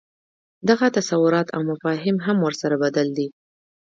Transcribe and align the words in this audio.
دغه 0.69 0.85
تصورات 0.97 1.47
او 1.55 1.61
مفاهیم 1.71 2.17
هم 2.25 2.37
ورسره 2.41 2.75
بدل 2.83 3.07
دي. 3.17 3.27